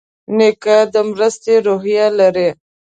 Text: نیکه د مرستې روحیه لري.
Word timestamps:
نیکه 0.37 0.77
د 0.93 0.95
مرستې 1.09 1.53
روحیه 1.67 2.07
لري. 2.19 2.49